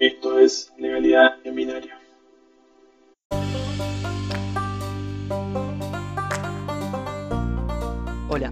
Esto 0.00 0.38
es 0.38 0.72
Legalidad 0.78 1.34
en 1.44 1.54
Binario. 1.54 1.94
Hola, 8.30 8.50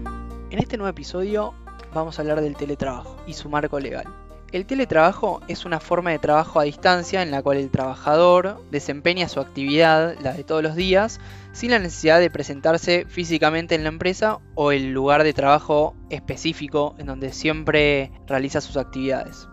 en 0.51 0.59
este 0.59 0.77
nuevo 0.77 0.91
episodio 0.91 1.55
vamos 1.91 2.19
a 2.19 2.21
hablar 2.21 2.41
del 2.41 2.55
teletrabajo 2.55 3.17
y 3.25 3.33
su 3.33 3.49
marco 3.49 3.79
legal. 3.79 4.05
El 4.51 4.67
teletrabajo 4.67 5.41
es 5.47 5.65
una 5.65 5.79
forma 5.79 6.11
de 6.11 6.19
trabajo 6.19 6.59
a 6.59 6.65
distancia 6.65 7.23
en 7.23 7.31
la 7.31 7.41
cual 7.41 7.57
el 7.57 7.71
trabajador 7.71 8.63
desempeña 8.69 9.27
su 9.27 9.39
actividad, 9.39 10.17
la 10.21 10.33
de 10.33 10.43
todos 10.43 10.61
los 10.61 10.75
días, 10.75 11.19
sin 11.51 11.71
la 11.71 11.79
necesidad 11.79 12.19
de 12.19 12.29
presentarse 12.29 13.05
físicamente 13.07 13.73
en 13.73 13.81
la 13.81 13.89
empresa 13.89 14.37
o 14.53 14.71
el 14.71 14.91
lugar 14.91 15.23
de 15.23 15.33
trabajo 15.33 15.95
específico 16.11 16.93
en 16.99 17.07
donde 17.07 17.33
siempre 17.33 18.11
realiza 18.27 18.61
sus 18.61 18.77
actividades 18.77 19.48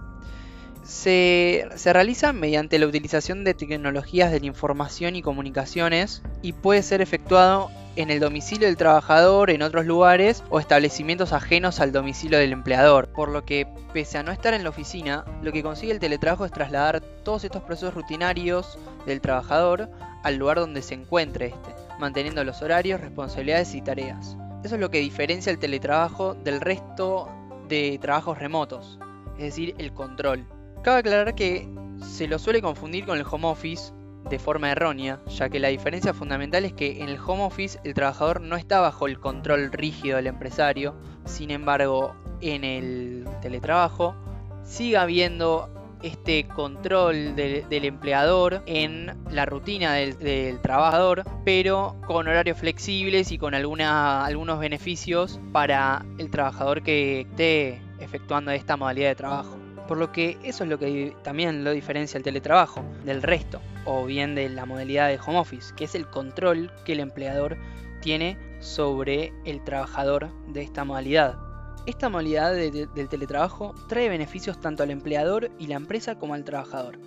se, 0.87 1.69
realiza 1.85 2.33
mediante 2.33 2.79
la 2.79 2.87
utilización 2.87 3.45
de 3.45 3.55
tecnologías 3.55 4.31
de 4.31 4.41
la 4.41 4.47
información 4.47 5.17
y 5.17 5.23
comunicaciones 5.23 6.23
y 6.43 6.53
puede 6.53 6.83
ser 6.83 7.01
efectuado 7.01 7.71
en 7.97 8.11
el 8.11 8.21
domicilio 8.21 8.69
del 8.69 8.77
trabajador, 8.77 9.51
en 9.51 9.63
otros 9.63 9.87
lugares 9.87 10.45
o 10.51 10.61
establecimientos 10.61 11.33
ajenos 11.33 11.81
al 11.81 11.93
domicilio 11.93 12.39
del 12.39 12.53
empleador. 12.53 13.09
Por 13.09 13.31
lo 13.31 13.45
que, 13.45 13.67
pese 13.93 14.19
a 14.19 14.23
no 14.23 14.33
estar 14.33 14.55
en 14.55 14.65
la 14.65 14.71
oficina, 14.71 15.25
lo 15.43 15.51
que 15.51 15.63
consigue 15.63 15.93
el 15.93 15.99
teletrabajo 15.99 16.45
es 16.45 16.53
trasladar 16.53 17.01
todos 17.01 17.45
estos 17.45 17.63
procesos 17.63 17.95
rutinarios 17.95 18.79
del 19.07 19.21
trabajador 19.21 19.89
al 20.23 20.37
lugar 20.37 20.59
donde 20.61 20.83
se 20.83 20.95
encuentre 20.95 21.47
este, 21.47 21.75
manteniendo 21.99 22.45
los 22.45 22.63
horarios, 22.63 23.01
responsabilidades 23.01 23.75
y 23.75 23.81
tareas. 23.81 24.37
Eso 24.63 24.75
es 24.75 24.81
lo 24.81 24.91
que 24.91 24.99
diferencia 24.99 25.51
el 25.51 25.59
teletrabajo 25.59 26.35
del 26.35 26.61
resto 26.61 27.29
de 27.69 27.99
trabajos 28.01 28.39
remotos, 28.39 28.99
es 29.39 29.45
decir, 29.45 29.75
el 29.79 29.93
control. 29.93 30.47
Cabe 30.87 31.01
aclarar 31.01 31.35
que 31.35 31.69
se 32.01 32.29
lo 32.29 32.39
suele 32.39 32.63
confundir 32.63 33.07
con 33.07 33.19
el 33.19 33.25
home 33.29 33.49
office 33.49 33.93
de 34.31 34.39
forma 34.39 34.71
errónea, 34.71 35.21
ya 35.27 35.49
que 35.49 35.59
la 35.59 35.67
diferencia 35.67 36.15
fundamental 36.15 36.65
es 36.65 36.75
que 36.75 37.03
en 37.03 37.09
el 37.09 37.19
home 37.19 37.43
office 37.43 37.81
el 37.83 37.93
trabajador 37.93 38.41
no 38.41 38.55
está 38.55 38.79
bajo 38.79 39.09
el 39.09 39.19
control 39.19 39.73
rígido 39.73 40.15
del 40.15 40.29
empresario, 40.29 40.95
sin 41.25 41.51
embargo 41.51 42.15
en 42.41 42.63
el 42.63 43.27
teletrabajo 43.43 44.15
sigue 44.63 44.97
habiendo 44.97 45.69
este 46.03 46.47
control 46.47 47.35
del, 47.35 47.85
empleador 47.85 48.63
en 48.67 49.13
la 49.29 49.45
rutina 49.45 49.93
del, 49.93 50.61
trabajador, 50.61 51.25
pero 51.45 51.97
con 52.07 52.29
horarios 52.29 52.59
flexibles 52.59 53.33
y 53.33 53.39
con 53.39 53.55
algunos 53.57 54.61
beneficios 54.61 55.41
para 55.51 56.07
el 56.19 56.31
trabajador 56.31 56.85
que 56.85 57.23
esté 57.23 57.81
efectuando 57.99 58.53
esta 58.53 58.77
modalidad 58.77 59.09
de 59.09 59.15
trabajo. 59.17 59.66
Por 59.87 59.99
lo 59.99 60.11
que 60.13 60.39
eso 60.43 60.65
es 60.65 60.71
lo 60.71 60.79
que 60.79 61.15
también 61.23 61.63
lo 61.63 61.71
diferencia 61.71 62.19
el 62.19 62.25
teletrabajo 62.25 62.85
del 63.05 63.23
resto, 63.23 63.61
o 63.85 64.05
bien 64.05 64.35
de 64.35 64.49
la 64.49 64.67
modalidad 64.67 65.09
de 65.09 65.19
home 65.25 65.39
office, 65.39 65.73
que 65.77 65.85
es 65.85 65.95
el 65.95 66.07
control 66.07 66.73
que 66.85 66.93
el 66.93 67.01
empleador 67.01 67.57
tiene 68.01 68.37
sobre 68.61 69.33
el 69.45 69.63
trabajador 69.63 70.31
de 70.49 70.63
esta 70.63 70.85
modalidad. 70.85 71.39
Esta 71.87 72.09
modalidad 72.09 72.53
del 72.53 73.09
teletrabajo 73.09 73.75
trae 73.89 74.09
beneficios 74.09 74.61
tanto 74.61 74.83
al 74.83 74.91
empleador 74.91 75.51
y 75.59 75.69
la 75.69 75.77
empresa 75.77 76.19
como 76.19 76.35
al 76.35 76.45
trabajador. 76.45 76.99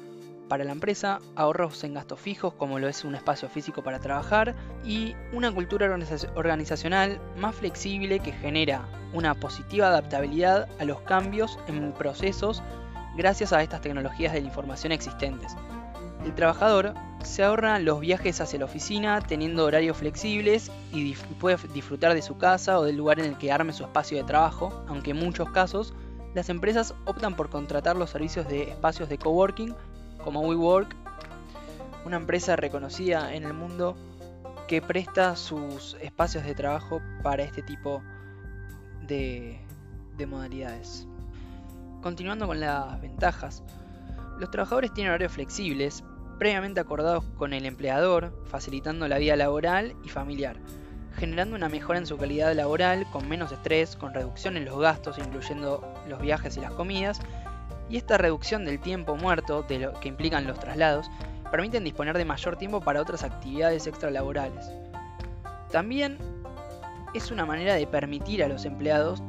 Para 0.49 0.63
la 0.63 0.71
empresa, 0.71 1.19
ahorros 1.35 1.83
en 1.83 1.93
gastos 1.93 2.19
fijos 2.19 2.55
como 2.55 2.79
lo 2.79 2.87
es 2.87 3.05
un 3.05 3.13
espacio 3.13 3.47
físico 3.49 3.83
para 3.83 3.99
trabajar 3.99 4.55
y 4.83 5.15
una 5.31 5.51
cultura 5.51 5.85
organizacional 6.33 7.21
más 7.37 7.53
flexible 7.53 8.19
que 8.19 8.31
genera 8.31 8.83
una 9.13 9.35
positiva 9.35 9.89
adaptabilidad 9.89 10.67
a 10.79 10.85
los 10.85 11.01
cambios 11.01 11.59
en 11.67 11.91
procesos 11.91 12.63
gracias 13.15 13.53
a 13.53 13.61
estas 13.61 13.81
tecnologías 13.81 14.33
de 14.33 14.41
la 14.41 14.47
información 14.47 14.91
existentes. 14.91 15.55
El 16.25 16.33
trabajador 16.33 16.95
se 17.23 17.43
ahorra 17.43 17.77
los 17.77 17.99
viajes 17.99 18.41
hacia 18.41 18.57
la 18.57 18.65
oficina 18.65 19.21
teniendo 19.21 19.65
horarios 19.65 19.97
flexibles 19.97 20.71
y 20.91 21.13
puede 21.39 21.57
disfrutar 21.75 22.15
de 22.15 22.23
su 22.23 22.39
casa 22.39 22.79
o 22.79 22.85
del 22.85 22.97
lugar 22.97 23.19
en 23.19 23.25
el 23.25 23.37
que 23.37 23.51
arme 23.51 23.71
su 23.71 23.83
espacio 23.83 24.17
de 24.17 24.23
trabajo, 24.23 24.83
aunque 24.87 25.11
en 25.11 25.17
muchos 25.17 25.51
casos 25.51 25.93
las 26.33 26.49
empresas 26.49 26.95
optan 27.05 27.35
por 27.35 27.49
contratar 27.49 27.95
los 27.95 28.09
servicios 28.09 28.47
de 28.47 28.63
espacios 28.63 29.09
de 29.09 29.19
coworking 29.19 29.75
como 30.23 30.41
WeWork, 30.41 30.95
una 32.05 32.17
empresa 32.17 32.55
reconocida 32.55 33.33
en 33.33 33.43
el 33.43 33.53
mundo 33.53 33.95
que 34.67 34.81
presta 34.81 35.35
sus 35.35 35.95
espacios 36.01 36.43
de 36.43 36.55
trabajo 36.55 37.01
para 37.23 37.43
este 37.43 37.61
tipo 37.61 38.01
de 38.01 38.19
de, 39.07 40.25
modalidades. 40.27 41.07
Continuando 42.01 42.45
con 42.47 42.59
las 42.59 43.01
ventajas, 43.01 43.63
los 44.37 44.51
trabajadores 44.51 44.93
tienen 44.93 45.11
horarios 45.11 45.33
flexibles, 45.33 46.03
previamente 46.37 46.79
acordados 46.79 47.25
con 47.37 47.53
el 47.53 47.65
empleador, 47.65 48.33
facilitando 48.45 49.07
la 49.07 49.17
vida 49.17 49.35
laboral 49.35 49.95
y 50.03 50.09
familiar, 50.09 50.57
generando 51.17 51.55
una 51.55 51.67
mejora 51.67 51.99
en 51.99 52.05
su 52.05 52.17
calidad 52.17 52.53
laboral, 52.53 53.05
con 53.11 53.27
menos 53.27 53.51
estrés, 53.51 53.95
con 53.95 54.13
reducción 54.13 54.55
en 54.55 54.65
los 54.65 54.79
gastos, 54.79 55.17
incluyendo 55.17 55.81
los 56.07 56.21
viajes 56.21 56.55
y 56.57 56.61
las 56.61 56.71
comidas, 56.73 57.19
y 57.89 57.97
esta 57.97 58.17
reducción 58.17 58.65
del 58.65 58.79
tiempo 58.79 59.15
muerto 59.15 59.63
de 59.63 59.79
lo 59.79 59.93
que 59.99 60.07
implican 60.07 60.47
los 60.47 60.59
traslados, 60.59 61.09
permiten 61.51 61.83
disponer 61.83 62.17
de 62.17 62.25
mayor 62.25 62.55
tiempo 62.55 62.79
para 62.81 63.01
otras 63.01 63.23
actividades 63.23 63.87
extralaborales. 63.87 64.71
También 65.71 66.17
es 67.13 67.31
una 67.31 67.45
manera 67.45 67.73
de 67.73 67.87
permitir 67.87 68.43
a 68.43 68.47
los 68.47 68.65
empleados 68.65 69.23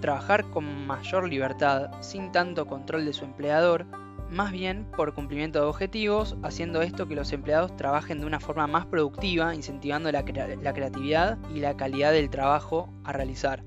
trabajar 0.00 0.44
con 0.50 0.86
mayor 0.86 1.28
libertad, 1.28 1.90
sin 2.00 2.30
tanto 2.32 2.66
control 2.66 3.04
de 3.04 3.12
su 3.12 3.24
empleador, 3.24 3.86
más 4.30 4.52
bien 4.52 4.86
por 4.94 5.14
cumplimiento 5.14 5.60
de 5.60 5.66
objetivos, 5.66 6.36
haciendo 6.42 6.82
esto 6.82 7.08
que 7.08 7.14
los 7.14 7.32
empleados 7.32 7.74
trabajen 7.76 8.20
de 8.20 8.26
una 8.26 8.40
forma 8.40 8.66
más 8.66 8.84
productiva, 8.84 9.54
incentivando 9.54 10.12
la, 10.12 10.22
la 10.62 10.74
creatividad 10.74 11.38
y 11.54 11.60
la 11.60 11.76
calidad 11.76 12.12
del 12.12 12.28
trabajo 12.28 12.92
a 13.04 13.12
realizar. 13.12 13.64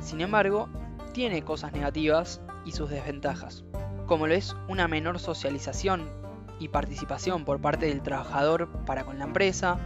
Sin 0.00 0.22
embargo, 0.22 0.68
tiene 1.12 1.42
cosas 1.42 1.72
negativas 1.72 2.40
y 2.64 2.72
sus 2.72 2.90
desventajas, 2.90 3.64
como 4.06 4.26
lo 4.26 4.34
es 4.34 4.56
una 4.68 4.88
menor 4.88 5.18
socialización 5.18 6.08
y 6.58 6.68
participación 6.68 7.44
por 7.44 7.60
parte 7.60 7.86
del 7.86 8.02
trabajador 8.02 8.68
para 8.84 9.04
con 9.04 9.18
la 9.18 9.24
empresa, 9.24 9.78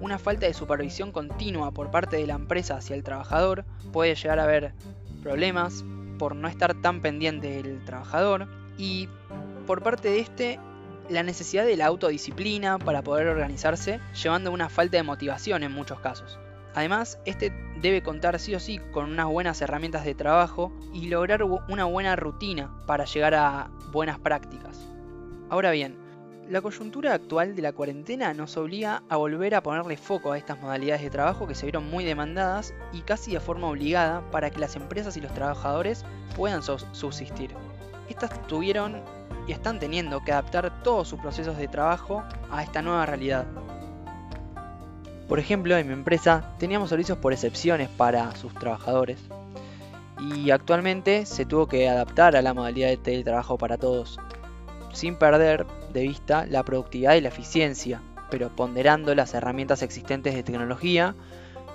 una 0.00 0.18
falta 0.18 0.46
de 0.46 0.54
supervisión 0.54 1.12
continua 1.12 1.70
por 1.72 1.90
parte 1.90 2.16
de 2.16 2.26
la 2.26 2.34
empresa 2.34 2.76
hacia 2.76 2.96
el 2.96 3.02
trabajador, 3.02 3.64
puede 3.92 4.14
llegar 4.14 4.38
a 4.38 4.44
haber 4.44 4.72
problemas 5.22 5.84
por 6.18 6.34
no 6.34 6.48
estar 6.48 6.74
tan 6.80 7.00
pendiente 7.00 7.62
del 7.62 7.84
trabajador 7.84 8.48
y 8.78 9.08
por 9.66 9.82
parte 9.82 10.08
de 10.08 10.20
este 10.20 10.58
la 11.08 11.22
necesidad 11.22 11.64
de 11.64 11.76
la 11.76 11.86
autodisciplina 11.86 12.78
para 12.78 13.02
poder 13.02 13.26
organizarse, 13.26 14.00
llevando 14.22 14.52
una 14.52 14.68
falta 14.68 14.96
de 14.96 15.02
motivación 15.02 15.64
en 15.64 15.72
muchos 15.72 15.98
casos. 16.00 16.38
Además, 16.74 17.18
este 17.24 17.52
debe 17.80 18.02
contar 18.02 18.38
sí 18.38 18.54
o 18.54 18.60
sí 18.60 18.78
con 18.92 19.10
unas 19.10 19.26
buenas 19.26 19.60
herramientas 19.62 20.04
de 20.04 20.14
trabajo 20.14 20.72
y 20.92 21.08
lograr 21.08 21.42
una 21.42 21.84
buena 21.84 22.16
rutina 22.16 22.70
para 22.86 23.04
llegar 23.04 23.34
a 23.34 23.70
buenas 23.90 24.18
prácticas. 24.18 24.86
Ahora 25.48 25.70
bien, 25.70 25.96
la 26.48 26.60
coyuntura 26.60 27.14
actual 27.14 27.54
de 27.54 27.62
la 27.62 27.72
cuarentena 27.72 28.34
nos 28.34 28.56
obliga 28.56 29.04
a 29.08 29.16
volver 29.16 29.54
a 29.54 29.62
ponerle 29.62 29.96
foco 29.96 30.32
a 30.32 30.38
estas 30.38 30.60
modalidades 30.60 31.02
de 31.02 31.10
trabajo 31.10 31.46
que 31.46 31.54
se 31.54 31.64
vieron 31.64 31.88
muy 31.88 32.04
demandadas 32.04 32.74
y 32.92 33.02
casi 33.02 33.32
de 33.32 33.40
forma 33.40 33.68
obligada 33.68 34.28
para 34.32 34.50
que 34.50 34.58
las 34.58 34.74
empresas 34.74 35.16
y 35.16 35.20
los 35.20 35.32
trabajadores 35.32 36.04
puedan 36.34 36.62
subsistir. 36.62 37.54
Estas 38.08 38.44
tuvieron 38.48 39.00
y 39.46 39.52
están 39.52 39.78
teniendo 39.78 40.22
que 40.24 40.32
adaptar 40.32 40.82
todos 40.82 41.08
sus 41.08 41.20
procesos 41.20 41.56
de 41.56 41.68
trabajo 41.68 42.24
a 42.50 42.62
esta 42.64 42.82
nueva 42.82 43.06
realidad. 43.06 43.46
Por 45.30 45.38
ejemplo, 45.38 45.76
en 45.76 45.86
mi 45.86 45.92
empresa 45.92 46.56
teníamos 46.58 46.88
servicios 46.88 47.16
por 47.16 47.32
excepciones 47.32 47.88
para 47.88 48.34
sus 48.34 48.52
trabajadores 48.52 49.20
y 50.34 50.50
actualmente 50.50 51.24
se 51.24 51.46
tuvo 51.46 51.68
que 51.68 51.88
adaptar 51.88 52.34
a 52.34 52.42
la 52.42 52.52
modalidad 52.52 52.88
de 52.88 52.96
teletrabajo 52.96 53.56
para 53.56 53.78
todos 53.78 54.18
sin 54.92 55.14
perder 55.14 55.68
de 55.92 56.02
vista 56.02 56.46
la 56.46 56.64
productividad 56.64 57.14
y 57.14 57.20
la 57.20 57.28
eficiencia, 57.28 58.02
pero 58.28 58.48
ponderando 58.56 59.14
las 59.14 59.32
herramientas 59.32 59.82
existentes 59.82 60.34
de 60.34 60.42
tecnología 60.42 61.14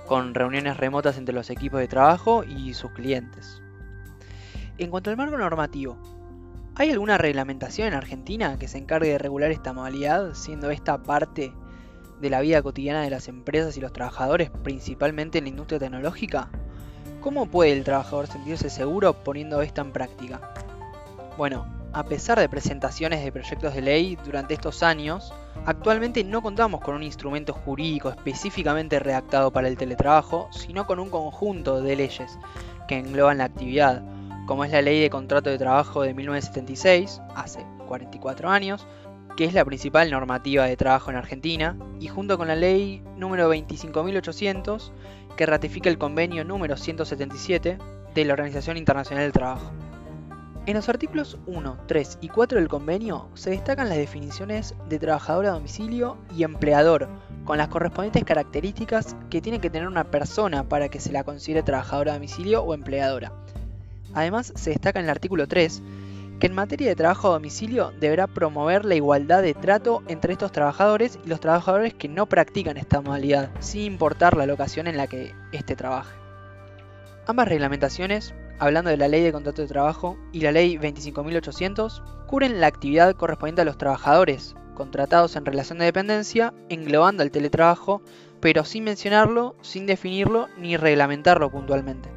con 0.06 0.36
reuniones 0.36 0.76
remotas 0.76 1.18
entre 1.18 1.34
los 1.34 1.50
equipos 1.50 1.80
de 1.80 1.88
trabajo 1.88 2.44
y 2.44 2.74
sus 2.74 2.92
clientes. 2.92 3.62
En 4.78 4.90
cuanto 4.90 5.12
al 5.12 5.16
marco 5.16 5.38
normativo, 5.38 5.96
¿hay 6.76 6.92
alguna 6.92 7.18
reglamentación 7.18 7.88
en 7.88 7.94
Argentina 7.94 8.60
que 8.60 8.68
se 8.68 8.80
encargue 8.80 9.12
de 9.12 9.18
regular 9.18 9.52
esta 9.52 9.72
modalidad, 9.72 10.34
siendo 10.34 10.72
esta 10.72 11.02
parte 11.02 11.54
de 12.22 12.30
la 12.30 12.42
vida 12.42 12.62
cotidiana 12.62 13.02
de 13.02 13.10
las 13.10 13.28
empresas 13.28 13.78
y 13.78 13.82
los 13.82 13.94
trabajadores, 13.94 14.50
principalmente 14.50 15.38
en 15.38 15.46
la 15.46 15.50
industria 15.50 15.80
tecnológica? 15.80 16.50
¿Cómo 17.22 17.48
puede 17.48 17.74
el 17.74 17.84
trabajador 17.84 18.28
sentirse 18.28 18.70
seguro 18.70 19.14
poniendo 19.24 19.62
esta 19.62 19.82
en 19.82 19.92
práctica? 19.92 20.54
Bueno, 21.38 21.66
a 21.92 22.04
pesar 22.04 22.40
de 22.40 22.50
presentaciones 22.50 23.24
de 23.24 23.32
proyectos 23.32 23.74
de 23.74 23.82
ley 23.82 24.18
durante 24.24 24.54
estos 24.54 24.84
años, 24.84 25.34
actualmente 25.66 26.24
no 26.24 26.42
contamos 26.42 26.82
con 26.82 26.96
un 26.96 27.04
instrumento 27.04 27.54
jurídico 27.54 28.10
específicamente 28.10 29.00
redactado 29.00 29.52
para 29.52 29.68
el 29.68 29.78
teletrabajo, 29.78 30.50
sino 30.52 30.86
con 30.86 31.00
un 31.00 31.10
conjunto 31.10 31.82
de 31.82 31.96
leyes 31.96 32.38
que 32.88 33.00
engloban 33.00 33.38
la 33.38 33.46
actividad, 33.46 34.04
como 34.46 34.64
es 34.64 34.72
la 34.72 34.82
Ley 34.82 35.00
de 35.00 35.10
Contrato 35.10 35.50
de 35.50 35.58
Trabajo 35.58 36.04
de 36.04 36.14
1976, 36.14 37.22
hace 37.34 37.66
44 37.88 38.50
años, 38.50 38.86
que 39.36 39.46
es 39.46 39.54
la 39.54 39.66
principal 39.66 40.10
normativa 40.10 40.66
de 40.66 40.78
trabajo 40.78 41.12
en 41.12 41.18
Argentina, 41.18 41.78
y 42.00 42.08
junto 42.08 42.38
con 42.38 42.48
la 42.48 42.56
Ley 42.56 43.04
número 43.18 43.54
25.800, 43.54 44.92
que 45.36 45.46
ratifica 45.46 45.90
el 45.90 45.98
convenio 45.98 46.46
número 46.46 46.78
177 46.78 47.78
de 48.14 48.26
la 48.26 48.34
Organización 48.34 48.78
Internacional 48.78 49.26
del 49.26 49.34
Trabajo. 49.34 49.72
En 50.66 50.74
los 50.74 50.90
artículos 50.90 51.38
1, 51.46 51.78
3 51.86 52.18
y 52.22 52.30
4 52.30 52.58
del 52.58 52.70
convenio 52.70 53.30
se 53.36 53.52
destacan 53.52 53.88
las 53.88 54.00
definiciones 54.00 54.74
de 54.90 54.98
trabajador 54.98 55.46
a 55.46 55.52
domicilio 55.52 56.18
y 56.36 56.44
empleador, 56.44 57.08
con 57.44 57.60
las 57.60 57.68
correspondientes 57.68 58.24
características 58.24 59.16
que 59.30 59.42
tiene 59.42 59.60
que 59.60 59.70
tener 59.70 59.88
una 59.88 60.06
persona 60.06 60.68
para 60.68 60.90
que 60.90 61.00
se 61.00 61.12
la 61.12 61.24
considere 61.24 61.62
trabajadora 61.62 62.14
a 62.14 62.16
domicilio 62.16 62.64
o 62.64 62.74
empleadora. 62.74 63.32
Además, 64.16 64.54
se 64.56 64.72
destaca 64.72 65.00
en 65.00 65.06
el 65.06 65.12
artículo 65.12 65.48
3 65.48 65.84
que 66.40 66.48
en 66.48 66.54
materia 66.54 66.88
de 66.88 66.96
trabajo 66.96 67.28
a 67.28 67.32
domicilio 67.34 67.94
deberá 68.00 68.28
promover 68.28 68.86
la 68.86 68.96
igualdad 68.96 69.42
de 69.42 69.54
trato 69.54 70.04
entre 70.08 70.34
estos 70.34 70.52
trabajadores 70.52 71.20
y 71.24 71.30
los 71.30 71.40
trabajadores 71.40 71.94
que 71.94 72.08
no 72.08 72.26
practican 72.28 72.78
esta 72.78 73.02
modalidad, 73.02 73.52
sin 73.60 73.82
importar 73.82 74.36
la 74.36 74.46
locación 74.46 74.88
en 74.88 74.98
la 74.98 75.08
que 75.08 75.34
éste 75.52 75.76
trabaje. 75.76 76.16
Ambas 77.28 77.48
reglamentaciones 77.48 78.34
hablando 78.60 78.90
de 78.90 78.98
la 78.98 79.08
Ley 79.08 79.22
de 79.24 79.32
Contrato 79.32 79.62
de 79.62 79.68
Trabajo 79.68 80.18
y 80.32 80.42
la 80.42 80.52
Ley 80.52 80.78
25.800, 80.78 82.26
cubren 82.26 82.60
la 82.62 82.68
actividad 82.68 83.16
correspondiente 83.16 83.62
a 83.62 83.66
los 83.66 83.78
trabajadores 83.78 84.56
contratados 84.74 85.36
en 85.36 85.46
relación 85.46 85.80
de 85.80 85.86
dependencia, 85.86 86.54
englobando 86.70 87.24
el 87.24 87.32
teletrabajo, 87.32 88.02
pero 88.42 88.66
sin 88.66 88.84
mencionarlo, 88.84 89.56
sin 89.62 89.86
definirlo 89.86 90.50
ni 90.58 90.76
reglamentarlo 90.76 91.50
puntualmente. 91.50 92.10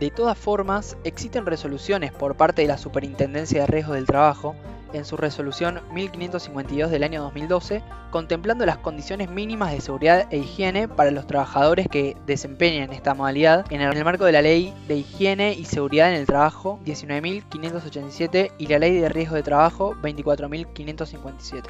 De 0.00 0.10
todas 0.10 0.36
formas, 0.36 0.96
existen 1.04 1.46
resoluciones 1.46 2.12
por 2.12 2.36
parte 2.36 2.62
de 2.62 2.68
la 2.68 2.78
Superintendencia 2.78 3.60
de 3.60 3.66
Riesgos 3.66 3.94
del 3.94 4.06
Trabajo 4.06 4.56
en 4.92 5.04
su 5.04 5.16
resolución 5.16 5.80
1552 5.92 6.90
del 6.90 7.04
año 7.04 7.22
2012, 7.22 7.82
contemplando 8.10 8.64
las 8.64 8.78
condiciones 8.78 9.28
mínimas 9.28 9.72
de 9.72 9.80
seguridad 9.80 10.26
e 10.30 10.38
higiene 10.38 10.88
para 10.88 11.10
los 11.10 11.26
trabajadores 11.26 11.88
que 11.88 12.16
desempeñan 12.26 12.92
esta 12.92 13.14
modalidad 13.14 13.66
en 13.70 13.80
el 13.80 14.04
marco 14.04 14.24
de 14.24 14.32
la 14.32 14.42
Ley 14.42 14.72
de 14.88 14.96
Higiene 14.96 15.52
y 15.52 15.64
Seguridad 15.64 16.10
en 16.10 16.16
el 16.20 16.26
Trabajo 16.26 16.80
19.587 16.84 18.52
y 18.58 18.66
la 18.68 18.78
Ley 18.78 18.98
de 18.98 19.08
Riesgo 19.08 19.36
de 19.36 19.42
Trabajo 19.42 19.94
24.557. 20.02 21.64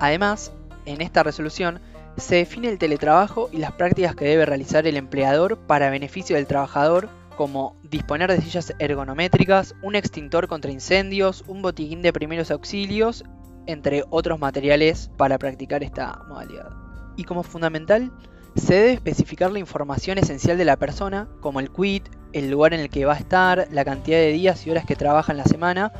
Además, 0.00 0.52
en 0.86 1.00
esta 1.00 1.22
resolución 1.22 1.80
se 2.16 2.36
define 2.36 2.68
el 2.68 2.78
teletrabajo 2.78 3.48
y 3.52 3.58
las 3.58 3.72
prácticas 3.72 4.14
que 4.14 4.24
debe 4.24 4.46
realizar 4.46 4.86
el 4.86 4.96
empleador 4.96 5.58
para 5.58 5.90
beneficio 5.90 6.36
del 6.36 6.46
trabajador 6.46 7.08
como 7.36 7.76
disponer 7.82 8.30
de 8.30 8.40
sillas 8.40 8.72
ergonométricas, 8.78 9.74
un 9.82 9.96
extintor 9.96 10.46
contra 10.46 10.70
incendios, 10.70 11.44
un 11.48 11.62
botiquín 11.62 12.02
de 12.02 12.12
primeros 12.12 12.50
auxilios, 12.50 13.24
entre 13.66 14.04
otros 14.10 14.38
materiales 14.38 15.10
para 15.16 15.38
practicar 15.38 15.82
esta 15.82 16.20
modalidad. 16.28 16.70
Y 17.16 17.24
como 17.24 17.42
fundamental, 17.42 18.12
se 18.54 18.74
debe 18.74 18.92
especificar 18.92 19.50
la 19.50 19.58
información 19.58 20.18
esencial 20.18 20.56
de 20.56 20.64
la 20.64 20.76
persona, 20.76 21.28
como 21.40 21.58
el 21.58 21.72
quit, 21.72 22.08
el 22.32 22.50
lugar 22.50 22.74
en 22.74 22.80
el 22.80 22.88
que 22.88 23.04
va 23.04 23.14
a 23.14 23.18
estar, 23.18 23.66
la 23.70 23.84
cantidad 23.84 24.18
de 24.18 24.32
días 24.32 24.64
y 24.66 24.70
horas 24.70 24.86
que 24.86 24.96
trabaja 24.96 25.32
en 25.32 25.38
la 25.38 25.44
semana, 25.44 25.92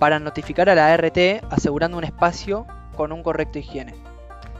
para 0.00 0.18
notificar 0.18 0.68
a 0.68 0.74
la 0.74 0.96
RT 0.96 1.44
asegurando 1.50 1.96
un 1.96 2.04
espacio 2.04 2.66
con 2.96 3.12
un 3.12 3.22
correcto 3.22 3.60
higiene. 3.60 3.94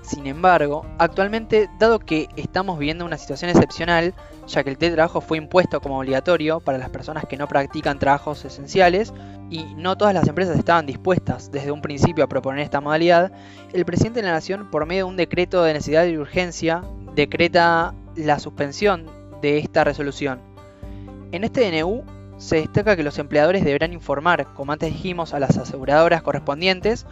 Sin 0.02 0.26
embargo, 0.26 0.84
actualmente, 0.99 1.70
dado 1.78 2.00
que 2.00 2.28
estamos 2.37 2.78
viviendo 2.78 3.04
una 3.04 3.19
situación 3.19 3.50
excepcional, 3.50 4.14
ya 4.49 4.64
que 4.64 4.70
el 4.70 4.76
teletrabajo 4.76 5.20
fue 5.20 5.38
impuesto 5.38 5.81
como 5.81 5.99
obligatorio 5.99 6.58
para 6.58 6.76
las 6.76 6.90
personas 6.90 7.25
que 7.26 7.37
no 7.37 7.46
practican 7.46 8.00
trabajos 8.00 8.44
esenciales, 8.44 9.14
y 9.49 9.75
no 9.76 9.96
todas 9.96 10.12
las 10.14 10.26
empresas 10.26 10.58
estaban 10.58 10.87
dispuestas 10.87 11.52
desde 11.52 11.70
un 11.70 11.82
principio 11.82 12.25
a 12.25 12.28
proponer 12.28 12.64
esta 12.64 12.81
modalidad, 12.81 13.32
el 13.72 13.84
presidente 13.84 14.20
de 14.20 14.26
la 14.26 14.32
Nación, 14.32 14.70
por 14.70 14.87
medio 14.87 15.04
de 15.04 15.10
un 15.10 15.16
decreto 15.16 15.62
de 15.62 15.75
necesidad 15.75 16.04
y 16.06 16.16
urgencia, 16.16 16.82
decreta 17.14 17.94
la 18.16 18.40
suspensión 18.40 19.06
de 19.40 19.58
esta 19.58 19.84
resolución. 19.84 20.40
En 21.31 21.44
este 21.44 21.70
DNU 21.70 22.02
se 22.38 22.56
destaca 22.56 22.96
que 22.96 23.04
los 23.04 23.19
empleadores 23.19 23.64
deberán 23.64 23.93
informar, 23.93 24.52
como 24.54 24.72
antes 24.72 24.93
dijimos, 24.93 25.32
a 25.32 25.38
las 25.38 25.56
aseguradoras 25.56 26.22
correspondientes 26.22 27.06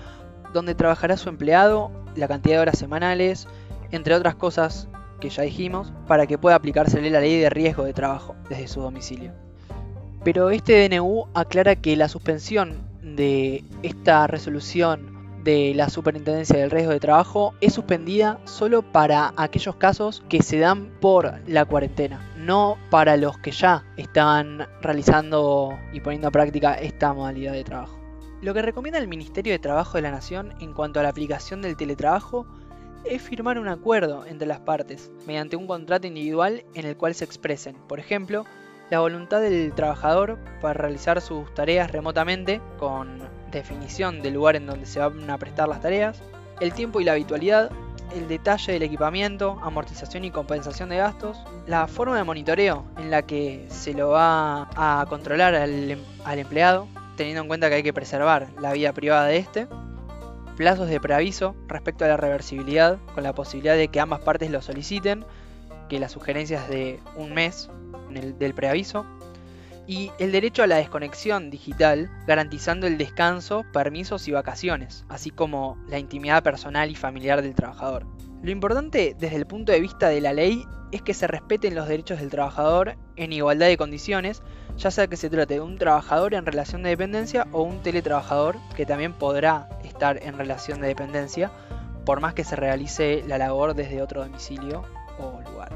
dónde 0.53 0.75
trabajará 0.75 1.17
su 1.17 1.29
empleado 1.29 1.91
la 2.17 2.29
cantidad 2.29 2.57
de 2.57 2.61
horas 2.61 2.79
semanales, 2.79 3.47
entre 3.91 4.15
otras 4.15 4.35
cosas 4.35 4.89
que 5.21 5.31
ya 5.31 5.43
dijimos, 5.43 5.93
para 6.07 6.27
que 6.27 6.39
pueda 6.39 6.57
aplicársele 6.57 7.11
la 7.11 7.21
ley 7.21 7.39
de 7.39 7.51
riesgo 7.51 7.85
de 7.85 7.93
trabajo 7.93 8.35
desde 8.49 8.69
su 8.69 8.81
domicilio. 8.81 9.33
Pero 10.25 10.51
este 10.51 10.89
DNU 10.89 11.27
aclara 11.35 11.77
que 11.77 11.97
la 11.97 12.09
suspensión 12.09 12.89
de 13.03 13.65
esta 13.83 14.27
resolución 14.27 15.11
de 15.45 15.73
la 15.75 15.89
Superintendencia 15.89 16.59
del 16.59 16.71
Riesgo 16.71 16.93
de 16.93 17.01
Trabajo 17.01 17.55
es 17.61 17.73
suspendida 17.73 18.39
solo 18.45 18.83
para 18.83 19.33
aquellos 19.37 19.77
casos 19.77 20.23
que 20.29 20.43
se 20.43 20.59
dan 20.59 20.91
por 21.01 21.41
la 21.47 21.65
cuarentena, 21.65 22.21
no 22.37 22.77
para 22.91 23.17
los 23.17 23.39
que 23.39 23.51
ya 23.51 23.85
están 23.97 24.67
realizando 24.83 25.79
y 25.93 26.01
poniendo 26.01 26.29
a 26.29 26.31
práctica 26.31 26.75
esta 26.75 27.13
modalidad 27.15 27.53
de 27.53 27.65
trabajo. 27.65 28.00
Lo 28.43 28.55
que 28.55 28.63
recomienda 28.63 28.99
el 28.99 29.07
Ministerio 29.07 29.53
de 29.53 29.59
Trabajo 29.59 29.99
de 29.99 30.03
la 30.03 30.11
Nación 30.11 30.55
en 30.61 30.73
cuanto 30.73 30.99
a 30.99 31.03
la 31.03 31.11
aplicación 31.11 31.61
del 31.61 31.77
teletrabajo 31.77 32.47
es 33.05 33.21
firmar 33.21 33.59
un 33.59 33.69
acuerdo 33.69 34.25
entre 34.25 34.49
las 34.49 34.61
partes, 34.61 35.11
mediante 35.27 35.57
un 35.57 35.67
contrato 35.67 36.07
individual 36.07 36.65
en 36.75 36.87
el 36.87 36.97
cual 36.97 37.15
se 37.15 37.27
expresen, 37.27 37.77
por 37.87 38.01
ejemplo, 38.01 38.47
la 38.89 39.01
voluntad 39.01 39.43
del 39.43 39.75
trabajador 39.75 40.39
para 40.63 40.73
realizar 40.73 41.21
sus 41.21 41.53
tareas 41.53 41.93
remotamente, 41.93 42.63
con 42.79 43.29
definición 43.51 44.23
del 44.23 44.35
lugar 44.35 44.57
en 44.57 44.67
donde 44.67 44.87
se 44.87 45.01
van 45.01 45.29
a 45.29 45.37
prestar 45.37 45.69
las 45.69 45.83
tareas, 45.83 46.23
el 46.61 46.73
tiempo 46.73 47.01
y 47.01 47.05
la 47.05 47.13
habitualidad, 47.13 47.71
el 48.15 48.27
detalle 48.27 48.73
del 48.73 48.83
equipamiento, 48.83 49.59
amortización 49.63 50.25
y 50.25 50.31
compensación 50.31 50.89
de 50.89 50.97
gastos, 50.97 51.39
la 51.67 51.87
forma 51.87 52.17
de 52.17 52.25
monitoreo 52.25 52.87
en 52.97 53.11
la 53.11 53.21
que 53.21 53.67
se 53.69 53.93
lo 53.93 54.11
va 54.11 54.71
a 54.75 55.05
controlar 55.09 55.55
al, 55.55 55.99
al 56.25 56.39
empleado, 56.39 56.89
teniendo 57.21 57.43
en 57.43 57.49
cuenta 57.49 57.69
que 57.69 57.75
hay 57.75 57.83
que 57.83 57.93
preservar 57.93 58.49
la 58.63 58.73
vida 58.73 58.95
privada 58.95 59.27
de 59.27 59.37
este. 59.37 59.69
Plazos 60.57 60.89
de 60.89 60.99
preaviso 61.01 61.55
respecto 61.69 62.07
a 62.07 62.09
la 62.09 62.17
reversibilidad, 62.17 62.97
con 63.15 63.25
la 63.25 63.35
posibilidad 63.35 63.77
de 63.77 63.89
que 63.89 64.01
ambas 64.01 64.21
partes 64.21 64.51
lo 64.51 64.63
soliciten, 64.63 65.27
que 65.91 66.01
la 66.01 66.09
sugerencia 66.09 66.63
es 66.63 66.71
de 66.71 66.99
un 67.17 67.35
mes 67.35 67.69
del 68.09 68.55
preaviso. 68.55 69.05
Y 69.87 70.11
el 70.19 70.33
derecho 70.33 70.63
a 70.63 70.67
la 70.67 70.77
desconexión 70.77 71.51
digital, 71.51 72.11
garantizando 72.27 72.87
el 72.87 72.97
descanso, 72.97 73.67
permisos 73.71 74.27
y 74.27 74.33
vacaciones, 74.33 75.05
así 75.11 75.29
como 75.29 75.77
la 75.89 75.99
intimidad 75.99 76.43
personal 76.43 76.91
y 76.91 76.95
familiar 76.95 77.43
del 77.43 77.55
trabajador. 77.55 78.07
Lo 78.43 78.51
importante 78.51 79.15
desde 79.19 79.37
el 79.37 79.45
punto 79.45 79.73
de 79.73 79.81
vista 79.81 80.09
de 80.09 80.23
la 80.23 80.33
ley 80.33 80.65
es 80.91 81.03
que 81.03 81.13
se 81.13 81.27
respeten 81.27 81.75
los 81.75 81.87
derechos 81.87 82.19
del 82.19 82.31
trabajador 82.31 82.97
en 83.17 83.35
igualdad 83.35 83.67
de 83.67 83.77
condiciones, 83.77 84.43
ya 84.81 84.91
sea 84.91 85.07
que 85.07 85.17
se 85.19 85.29
trate 85.29 85.55
de 85.55 85.61
un 85.61 85.77
trabajador 85.77 86.33
en 86.33 86.47
relación 86.47 86.83
de 86.83 86.89
dependencia 86.89 87.47
o 87.53 87.63
un 87.63 87.83
teletrabajador 87.83 88.57
que 88.75 88.87
también 88.87 89.13
podrá 89.13 89.69
estar 89.85 90.23
en 90.23 90.39
relación 90.39 90.81
de 90.81 90.89
dependencia, 90.89 91.51
por 92.07 92.21
más 92.21 92.33
que 92.33 92.45
se 92.45 92.57
realice 92.57 93.23
la 93.27 93.37
labor 93.37 93.75
desde 93.75 94.01
otro 94.01 94.23
domicilio 94.23 94.85
o 95.19 95.43
lugar. 95.51 95.71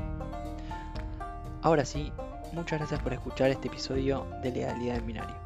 Ahora 1.60 1.84
sí, 1.84 2.12
muchas 2.52 2.78
gracias 2.78 3.02
por 3.02 3.12
escuchar 3.12 3.50
este 3.50 3.68
episodio 3.68 4.26
de 4.42 4.52
Legalidad 4.52 4.96
en 4.96 5.06
Binario. 5.06 5.36